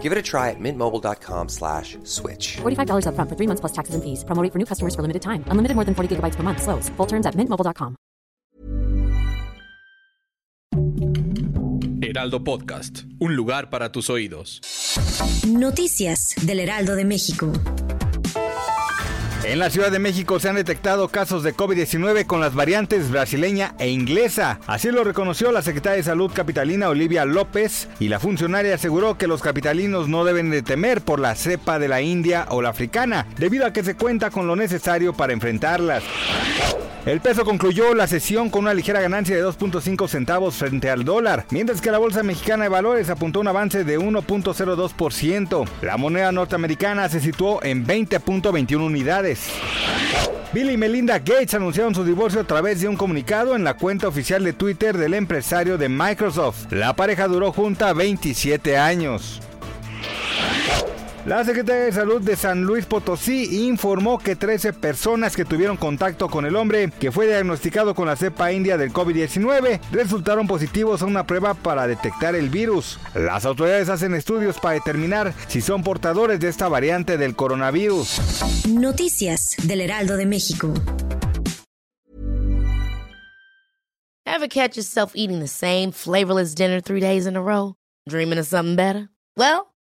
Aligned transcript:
Give 0.00 0.12
it 0.12 0.16
a 0.16 0.22
try 0.22 0.48
at 0.48 0.58
mintmobile.com 0.58 1.48
slash 1.50 1.98
switch. 2.04 2.56
$45 2.62 3.04
upfront 3.04 3.28
for 3.28 3.36
three 3.36 3.46
months 3.46 3.60
plus 3.60 3.72
taxes 3.72 3.94
and 3.94 4.02
fees. 4.02 4.24
Promo 4.24 4.42
rate 4.42 4.52
for 4.52 4.58
new 4.58 4.64
customers 4.64 4.94
for 4.94 5.02
limited 5.02 5.20
time. 5.20 5.44
Unlimited 5.48 5.74
more 5.76 5.84
than 5.84 5.94
40 5.94 6.16
gigabytes 6.16 6.36
per 6.36 6.42
month. 6.42 6.62
Slows. 6.62 6.88
Full 6.96 7.06
terms 7.06 7.26
at 7.26 7.34
mintmobile.com. 7.36 7.96
Heraldo 12.02 12.42
Podcast, 12.42 13.04
un 13.20 13.36
lugar 13.36 13.70
para 13.70 13.92
tus 13.92 14.10
oídos. 14.10 14.60
Noticias 15.46 16.34
del 16.42 16.58
Heraldo 16.60 16.96
de 16.96 17.04
México. 17.04 17.52
En 19.42 19.58
la 19.58 19.70
Ciudad 19.70 19.90
de 19.90 19.98
México 19.98 20.38
se 20.38 20.50
han 20.50 20.56
detectado 20.56 21.08
casos 21.08 21.42
de 21.42 21.54
COVID-19 21.54 22.26
con 22.26 22.40
las 22.40 22.54
variantes 22.54 23.10
brasileña 23.10 23.74
e 23.78 23.88
inglesa. 23.88 24.60
Así 24.66 24.90
lo 24.90 25.02
reconoció 25.02 25.50
la 25.50 25.62
secretaria 25.62 25.96
de 25.96 26.02
Salud 26.02 26.30
capitalina 26.32 26.90
Olivia 26.90 27.24
López 27.24 27.88
y 27.98 28.08
la 28.08 28.20
funcionaria 28.20 28.74
aseguró 28.74 29.16
que 29.16 29.26
los 29.26 29.40
capitalinos 29.40 30.08
no 30.08 30.24
deben 30.24 30.50
de 30.50 30.62
temer 30.62 31.00
por 31.00 31.20
la 31.20 31.34
cepa 31.34 31.78
de 31.78 31.88
la 31.88 32.02
India 32.02 32.46
o 32.50 32.60
la 32.60 32.68
africana, 32.68 33.26
debido 33.38 33.64
a 33.64 33.72
que 33.72 33.82
se 33.82 33.96
cuenta 33.96 34.30
con 34.30 34.46
lo 34.46 34.56
necesario 34.56 35.14
para 35.14 35.32
enfrentarlas. 35.32 36.04
El 37.06 37.20
peso 37.22 37.46
concluyó 37.46 37.94
la 37.94 38.06
sesión 38.06 38.50
con 38.50 38.64
una 38.64 38.74
ligera 38.74 39.00
ganancia 39.00 39.34
de 39.34 39.42
2.5 39.42 40.06
centavos 40.06 40.56
frente 40.56 40.90
al 40.90 41.04
dólar, 41.04 41.46
mientras 41.50 41.80
que 41.80 41.90
la 41.90 41.96
Bolsa 41.96 42.22
Mexicana 42.22 42.64
de 42.64 42.68
Valores 42.68 43.08
apuntó 43.08 43.40
un 43.40 43.48
avance 43.48 43.84
de 43.84 43.98
1.02%. 43.98 45.66
La 45.80 45.96
moneda 45.96 46.30
norteamericana 46.30 47.08
se 47.08 47.20
situó 47.20 47.62
en 47.62 47.86
20.21 47.86 48.84
unidades. 48.84 49.48
Bill 50.52 50.70
y 50.70 50.76
Melinda 50.76 51.18
Gates 51.20 51.54
anunciaron 51.54 51.94
su 51.94 52.04
divorcio 52.04 52.40
a 52.40 52.44
través 52.44 52.80
de 52.80 52.88
un 52.88 52.96
comunicado 52.96 53.56
en 53.56 53.64
la 53.64 53.74
cuenta 53.74 54.08
oficial 54.08 54.44
de 54.44 54.52
Twitter 54.52 54.98
del 54.98 55.14
empresario 55.14 55.78
de 55.78 55.88
Microsoft. 55.88 56.70
La 56.70 56.94
pareja 56.94 57.28
duró 57.28 57.52
junta 57.52 57.92
27 57.94 58.76
años. 58.76 59.40
La 61.26 61.44
Secretaría 61.44 61.84
de 61.84 61.92
Salud 61.92 62.22
de 62.22 62.34
San 62.34 62.62
Luis 62.62 62.86
Potosí 62.86 63.66
informó 63.66 64.18
que 64.18 64.36
13 64.36 64.72
personas 64.72 65.36
que 65.36 65.44
tuvieron 65.44 65.76
contacto 65.76 66.28
con 66.28 66.46
el 66.46 66.56
hombre 66.56 66.90
que 66.98 67.12
fue 67.12 67.26
diagnosticado 67.26 67.94
con 67.94 68.06
la 68.06 68.16
cepa 68.16 68.52
india 68.52 68.78
del 68.78 68.90
COVID-19 68.90 69.80
resultaron 69.92 70.46
positivos 70.46 71.02
a 71.02 71.06
una 71.06 71.26
prueba 71.26 71.52
para 71.52 71.86
detectar 71.86 72.34
el 72.34 72.48
virus. 72.48 72.98
Las 73.14 73.44
autoridades 73.44 73.90
hacen 73.90 74.14
estudios 74.14 74.58
para 74.58 74.74
determinar 74.74 75.34
si 75.46 75.60
son 75.60 75.82
portadores 75.82 76.40
de 76.40 76.48
esta 76.48 76.68
variante 76.68 77.18
del 77.18 77.36
coronavirus. 77.36 78.66
Noticias 78.70 79.56
del 79.64 79.82
Heraldo 79.82 80.16
de 80.16 80.24
México. 80.24 80.72
Ever 84.24 84.48
catch 84.48 84.76
yourself 84.76 85.12
eating 85.14 85.40
the 85.40 85.48
same 85.48 85.92
flavorless 85.92 86.54
dinner 86.54 86.80
three 86.80 87.00
days 87.00 87.26
in 87.26 87.36
a 87.36 87.42
row? 87.42 87.74
Dreaming 88.08 88.38
of 88.38 88.46
something 88.46 88.74
better? 88.74 89.10
Well, 89.36 89.69